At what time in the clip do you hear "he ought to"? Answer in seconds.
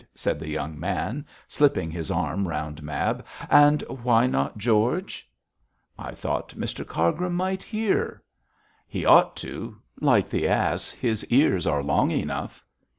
8.87-9.77